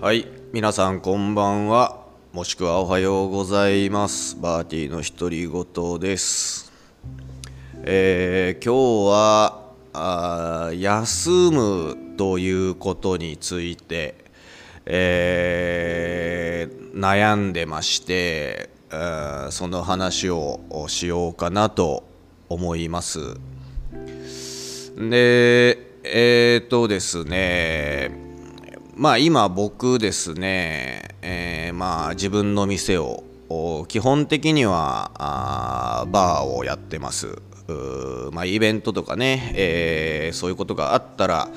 [0.00, 2.06] はい皆さんこんばんは。
[2.32, 4.34] もしくはおはようございます。
[4.40, 6.72] バーティーの独り言です。
[7.82, 14.14] えー、今日はあ休むということについて、
[14.86, 18.70] えー、悩んでまして
[19.50, 22.04] その話をしようかなと
[22.48, 23.34] 思います。
[24.96, 28.29] でえっ、とですね
[28.94, 33.24] まあ今僕ですね、えー、まあ自分の店を
[33.88, 37.40] 基本的にはあバーをやってます。
[38.32, 41.48] まあ、イベントとかね、えー、そういうことがあったら、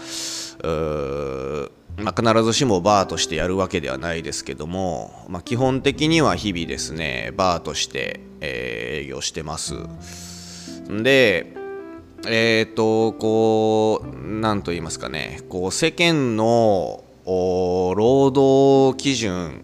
[1.98, 9.76] まあ、必ずしもバーとしてやるわけではないですけども、まあ、基本的には日々ですねバーとして、えー、営業してます。
[10.88, 11.54] で
[12.26, 19.64] えっ、ー、とこう何と言いますかねこう世間の労働基準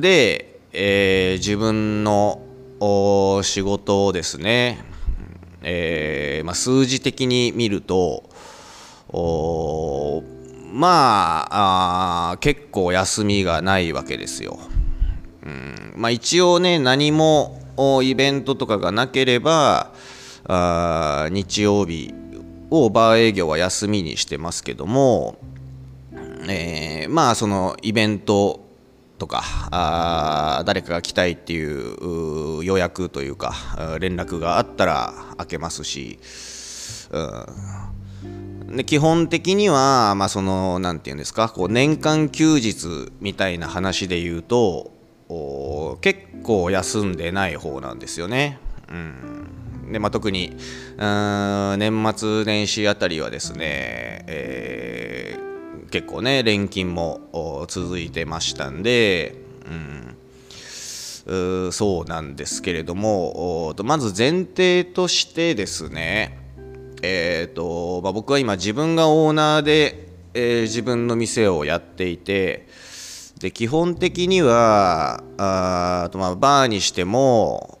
[0.00, 2.42] で、えー、自分の
[3.42, 4.84] 仕事をですね
[5.62, 8.22] えー、まあ、数字的に見ると
[10.72, 14.58] まあ結構休みがないわけですよ。
[15.44, 17.60] うんまあ、一応ね何も
[18.02, 19.92] イベントとかがなければ
[20.46, 22.14] あ日曜日
[22.70, 25.38] をバー営業は休みにしてますけども、
[26.48, 28.68] えー、まあそのイベント
[29.18, 33.52] とかあ誰かが来たいっていう予約というか
[34.00, 36.18] 連絡があったら開けますし、
[37.10, 44.92] うん、で基本的には、まあ、その何て言うんですかこう年間休日みたいな話で言うと
[46.00, 48.58] 結構休んでない方なんですよね。
[48.88, 50.54] うんでまあ、特に
[50.98, 55.27] 年末年始あたりはですね、えー
[55.90, 59.36] 結構ね連勤も続いてましたんで、
[61.26, 66.38] うん、うそうなんですけれどもまず前提としてですね
[67.00, 72.66] えーとまあ、僕は今自分がオーナーで、えー、自分の店をやっていて
[73.38, 77.78] で基本的にはあと、まあ、バーにしても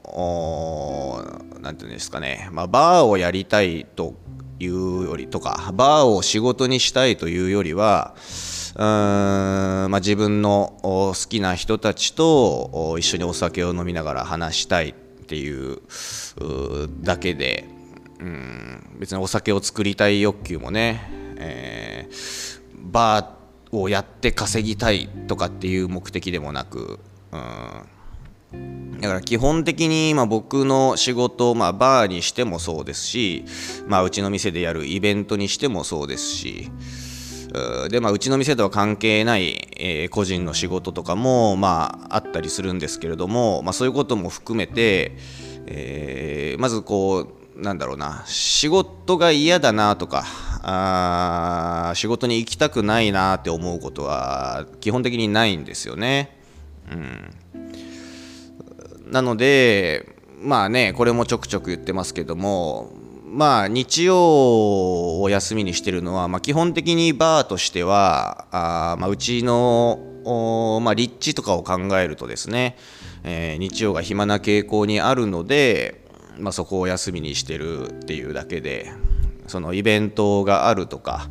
[1.60, 4.14] 何て言うんですかね、まあ、バーをやりたいと
[4.60, 15.80] いうよりとかバーを仕事にしたいというよりはうーん、まあ、自分の好きな人たちと一緒にお酒を飲みながら話したいっていう
[17.02, 17.68] だけで
[18.20, 26.98] うん別にお酒を作りたい欲求もね、えー、バーをやって稼ぎたいとかっていう目的でもなく
[27.32, 27.97] うん
[28.52, 33.44] だから基本的にま僕の仕事、まあ、バーにしてもそうですし、
[33.86, 36.70] まあ、うちの店でやるイベントにしてもそうですし
[37.90, 45.16] で、まあ、うちの店とは関係ない、えー、個人の仕事とかも、まあ、あったりするんですけれども、まあ、そういうことも含めて、
[45.66, 50.24] えー、まずこうなんだろうな仕事が嫌だなとか
[50.62, 56.36] あ仕事に行きたくないなって思うことは基本的にないんですよね。
[56.90, 57.67] うん
[59.10, 62.92] なので、まあね、これもちょくちょく言ってますけども、
[63.30, 69.98] まあ、日曜を休みにしてるのは、まあ、基本的にバーとしては、あまあ、うちの、
[70.82, 72.76] まあ、立地とかを考えるとですね、
[73.24, 76.04] えー、日曜が暇な傾向にあるので、
[76.38, 78.92] まあ、そこを休みにしてるっていうだけで、
[79.48, 81.28] そのイベントがあるとか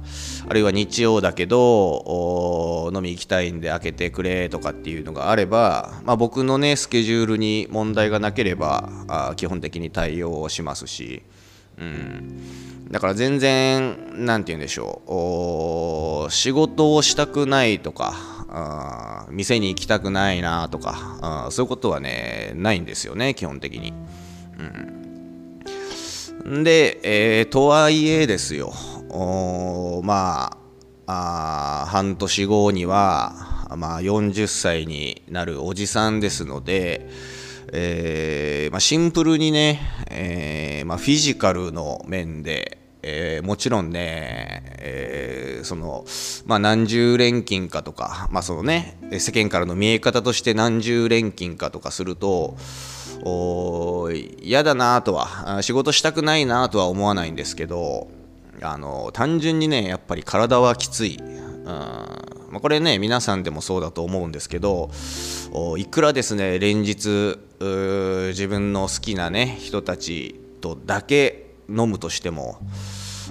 [0.48, 11.24] あるいは日曜だけど飲み行きたいんで開けてくれとかっていうのがあれば、まあ、僕のねスケジュールに問題がなければあ基本的に対応しますし、
[11.78, 18.14] うん、だから全然何て言うんでしょう仕事をしたくないとか
[18.50, 23.94] あ店に行きたくないなとかあそういうことはねないんですよね基本的に。
[24.60, 24.97] うん
[26.46, 28.74] で、えー、とはいえですよ、
[30.04, 30.58] ま
[31.08, 37.10] あ半年後には、まあ、40歳になるおじさんですので、
[37.74, 39.80] えーまあ、シンプルにね、
[40.10, 46.06] えーまあ、フィジカルの面で、えー、もちろんね、えー、その、
[46.46, 52.58] まあ、何十連勤かとか、まあそのね、世間からの見え方として何十連勤かとかすると、
[54.42, 58.10] 嫌だなとは仕事したくないなとは思わないんですけど
[58.62, 61.66] あの単純にねやっぱり体はきつい、うん。
[62.50, 64.90] まあ、これね皆さんでもそうだと思うんですけど
[65.78, 72.60] いくらですね連日自分の好きなね人たちとだけ飲むとしても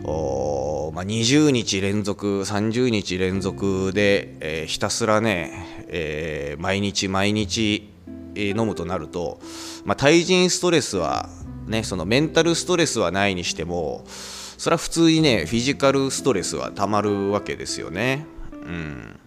[0.03, 7.89] まあ、20日連続30日連続で、えー、ひたすらね、えー、毎日毎日
[8.37, 9.41] 飲むとなると、
[9.85, 11.29] まあ、対人ストレスは
[11.67, 18.27] ねそのメンタルストレスはないにしてもそれは普通にねフィジカルストレスはたまるわけですよね。
[18.53, 19.21] うん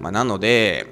[0.00, 0.86] まあ、なので、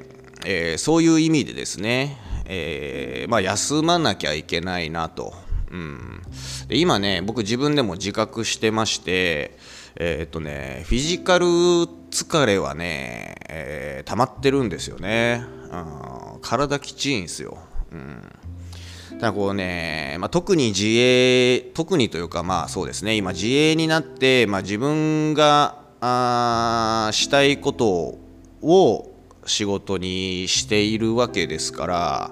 [0.44, 5.34] えー、そういう意味でですね、えー、まあ、休まなきゃいけないなと。
[5.70, 6.22] うん、
[6.68, 9.58] で今ね僕自分でも自覚してまして
[9.96, 17.58] えー、っとねフィジカル疲れはね、えー、溜まってるんですよね、うん、体きちいんすよ、
[17.90, 19.18] うん。
[19.18, 23.16] だこうね、まあ、特に自営特にというかまあそうですね。
[23.16, 28.18] 今自営になって、まあ、自分があしたいこと
[28.62, 29.10] を
[29.46, 32.30] 仕事にしているわけですから、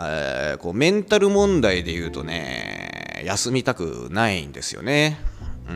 [0.00, 5.18] え、こうメンタル問題で言うとね休みたくないんですよね。
[5.68, 5.72] う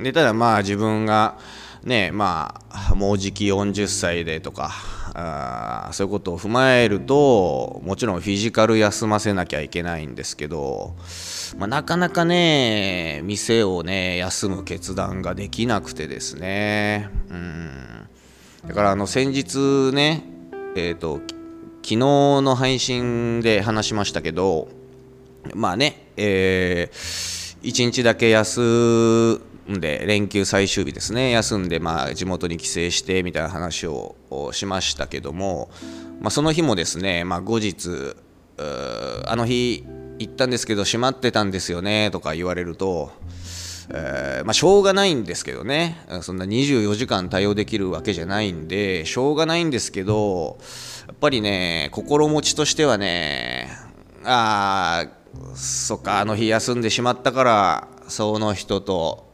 [0.00, 1.38] ん、でただまあ自分が
[1.84, 4.72] ねまあもうじき40歳でとか
[5.14, 10.94] あそういうことを踏まえるともちろんフィジカル休ませなきゃいけないんですけど、
[11.58, 17.08] まあ、なかなかね店をね休む決断ができなくてですね。
[17.28, 18.08] うん。
[18.66, 20.24] だからあの先日ね
[20.76, 21.20] えっ、ー、と
[21.82, 24.68] 昨日の配信で話しましたけど
[25.54, 31.30] まあねえー、1日だけ休で連休最終日ですね。
[31.30, 34.16] 休んでまあ地元に帰省してみたいな話を
[34.52, 35.70] しましたけども、
[36.20, 38.16] まあ、その日もですね、まあ、後日
[39.26, 39.84] あの日
[40.18, 43.10] 行ったんですけど閉まってたんですよねとか言われると、
[43.90, 45.96] えー、まあ、しょうがないんですけどね。
[46.22, 50.58] そんな24時間対応できるわけじゃないんでしょうがないんですけど
[51.06, 53.68] やっぱりね心持ちとしてはね
[54.24, 59.29] ああそっかあの日休んでしまったからその人と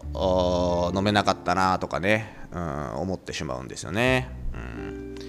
[0.94, 4.28] 飲めなかったなとかね、うん、思ってしまうんですよね。
[4.54, 5.14] うん。
[5.14, 5.22] だ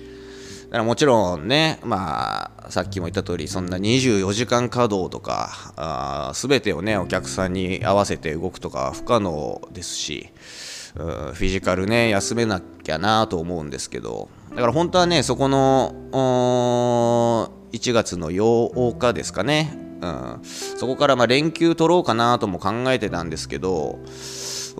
[0.72, 10.30] からもちろんね、まあ、さっきも言った通り、そんな24時間稼働とか、すべてをね、お客さんに合わせて動くとか不可能ですし、
[10.94, 15.94] フィジカルね、休めなきゃなと思うんですけど、だから本当はね、そこの
[17.72, 24.00] 1月の8日ですかね、うん、そこからま連休取ろうかなとも考えてたんですけど、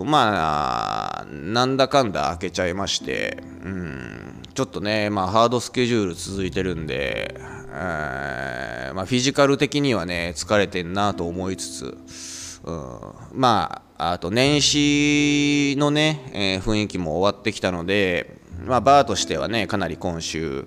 [0.04, 7.34] まあなんだかんだ開けちゃいまして、うん、ちょっとね、まあ、ハードスケジュール続いてるんで、
[7.72, 13.00] えー、まあ、フィジカル的にはね疲れてんなと思いつつ、うん、
[13.32, 20.66] まああと年始のね、えー、雰囲気も終わってきたのでまあ、バーとしてはねかなり今週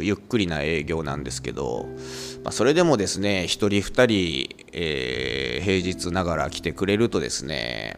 [0.00, 1.86] ゆっくりな営業なんですけど、
[2.44, 7.96] まあ、それでもですね1人2人、えー、平日ながら来てくれるとですね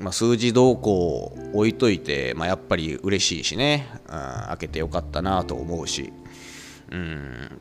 [0.00, 4.10] まあ、数字動向を置いといて、まあ、やっぱり嬉しいしね、うん、
[4.48, 6.12] 開けてよかったなと思うし、
[6.90, 7.60] うん、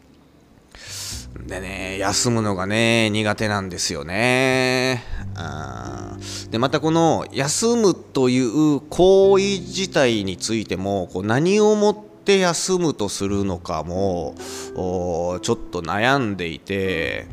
[1.47, 5.03] でね休むのがね苦手なんですよね、
[5.35, 17.27] うん、でまたこの休むという行為自体についてもこう何をもって休むとするのかもちょっと悩んでいて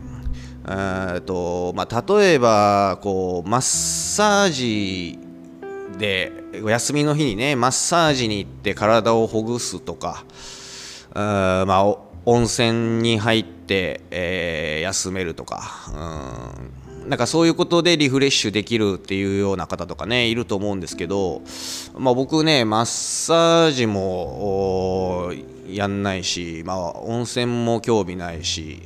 [0.69, 5.19] えとまあ、例えばこうマッサージ
[5.97, 10.25] で休みの日にねマッサージに行って体をほぐすとか、
[11.15, 15.63] あまあ、温泉に入って、えー、休めるとか、
[17.05, 21.43] うん、なんかそういうことでリフレッシュできるっていうような方とかねいると思うんですけど、
[21.97, 25.33] まあ、僕ねマッサージも
[25.69, 28.83] やんないし、まあ、温泉も興味ないし。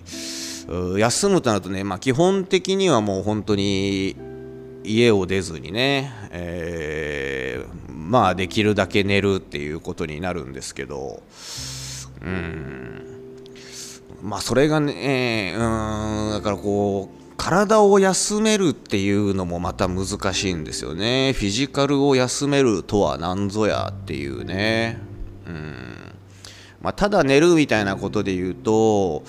[0.98, 4.16] 休むとなるとね、まあ、基本的にはもう本当に
[4.84, 11.22] 家を出ずにね、えー、まあできるだけ寝るっていうことになるんですけど
[12.22, 13.06] うん。
[14.22, 21.32] まあそれがね、うんだからこう体を休めるっていうのもまた難しいんですよね。
[21.32, 24.98] フィジカルを休めるとは何ぞやっていうね。
[25.46, 26.14] うん。
[26.82, 29.22] まあ、ただ寝るみたいなことで言うと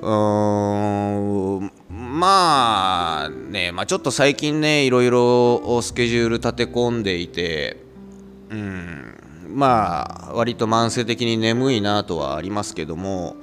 [0.00, 7.82] うーんまあね、まあ、ちょっと最近ねいろいろスケジュール立て込んでいて
[8.50, 9.14] うん
[9.48, 13.36] まあ割と慢性的に眠いなとはありますけども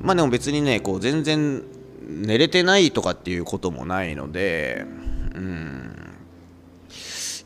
[0.00, 1.62] まあでも別にねこう全然
[2.06, 4.84] 寝れてないとかっていうこともないので
[5.34, 5.94] うん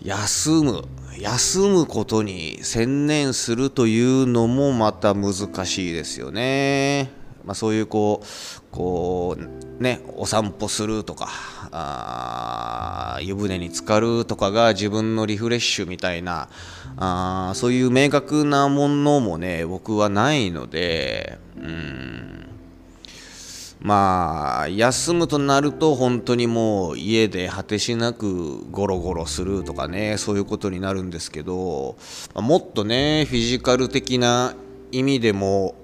[0.03, 0.85] 休む
[1.19, 5.33] 休むことに専念するというのもまた難
[5.65, 7.22] しいですよね。
[7.45, 8.27] まあ、そういうこう
[8.71, 11.29] こうねお散歩するとか
[11.73, 16.49] あ湯船に浸かるとかが自分のリフレッシュみたいな
[16.97, 22.43] あそういう明確なものもね僕はないのでうん。
[23.83, 31.97] まあ休むとなると本当にもう家で果てしなくゴロゴロするとかねそういうことになるんですけど
[32.35, 34.55] もっとねフィジカル的な
[34.93, 35.75] 意味でも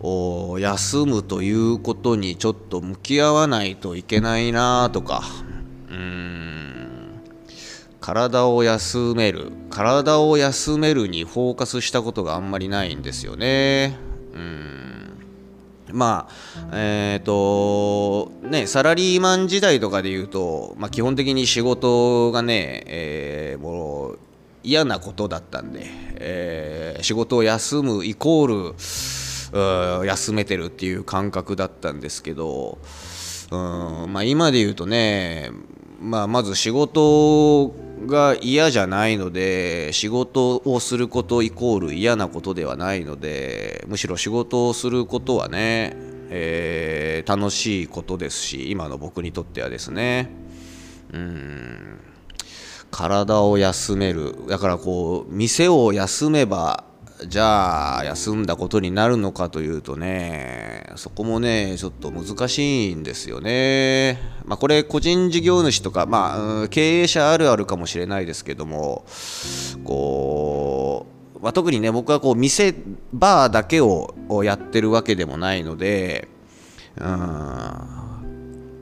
[0.00, 5.22] 休むということにちょっと向き合わないといけないなとか。
[5.88, 7.20] うん。
[8.00, 9.52] 体を休める。
[9.70, 13.96] 体を休めるにフォーカスしたことがあんまりないんですよね。
[14.34, 14.74] うん。
[15.94, 24.18] まあえっ、ー、とねサラリーマン時代とかで言うと、まあ、基本的に仕事がね、えー、もう
[24.64, 25.82] 嫌なことだったんで、
[26.16, 28.74] えー、仕事を休むイコール
[30.04, 32.78] 休めてるっていう感覚だったんですけど
[33.50, 33.56] う
[34.06, 35.50] んまあ今で言うとね、
[36.00, 37.68] まあ、まず仕事
[38.06, 45.96] が嫌じゃないので仕事をすることイコール嫌なことではないのでむしろ仕事をすることはね、
[46.30, 50.30] え、楽しいことですし今の僕にとってはですね。
[51.12, 52.00] うん。
[52.90, 54.46] 体を休める。
[54.48, 56.84] だからこう店を休めば
[57.28, 64.18] じゃあ休んだことになるのかというとねそこもねちょっと難しいんですよね。
[64.44, 69.04] まあこれ個人事業主とかまあ経営者あるあるかもしれないですけども
[69.84, 72.74] こう、まあ、特にね僕はこう店
[73.12, 74.14] バーだけを
[74.44, 76.28] やってるわけでもないので
[76.96, 78.04] うん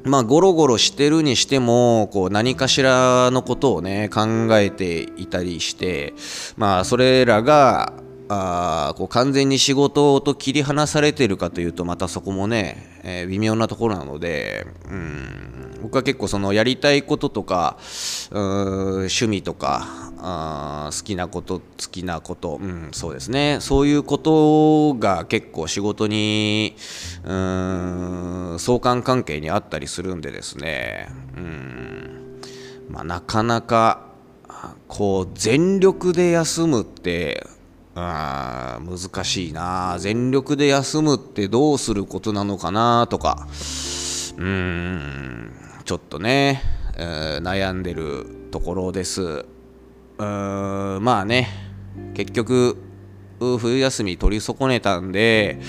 [0.05, 4.23] まあゴロゴロしてるにしてもこう何かしらのことをね考
[4.59, 6.15] えていたりして
[6.57, 7.93] まあそれらが
[8.35, 17.77] あこう完全に仕事と切り離されているかというとまたそこもね、えー、微妙なところなので、うん、僕は結構そのやりたいこととか
[18.31, 23.59] 趣味とかあ好きなこと好きなこと、うん、そうですね。
[23.61, 26.77] そういうことが結構仕事に
[27.25, 32.41] うん相関関係にあったりするんでですね、うん。
[32.89, 34.13] まあ、なかなか
[34.87, 37.47] こう全力で休むって
[37.95, 39.97] あ難しいな。
[39.99, 43.47] 全力で休むってどうすることなのかなとか。
[43.47, 45.53] うーん
[45.85, 46.63] ちょっとね、
[46.97, 49.23] えー、悩んでるところです。
[49.23, 51.49] うーんまあね
[52.15, 52.77] 結局
[53.39, 55.61] 冬休み取り損ねたんで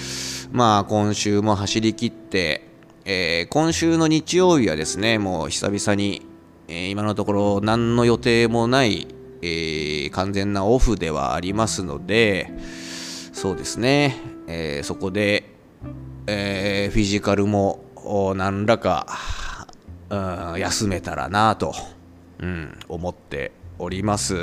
[0.51, 2.70] まあ今週も走り切って、
[3.06, 6.25] えー、今週の日曜日はですねもう久々に、
[6.68, 9.08] えー、今のところ何の予定もない
[9.44, 12.50] えー、完全なオフではありますので、
[13.34, 14.16] そうですね、
[14.48, 15.52] えー、そこで、
[16.28, 17.84] えー、フィジカルも
[18.36, 19.06] 何らか、
[20.10, 20.16] う
[20.56, 21.74] ん、休めたらなと、
[22.40, 24.36] うん、思っております。